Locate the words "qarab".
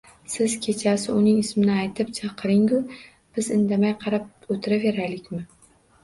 4.05-4.49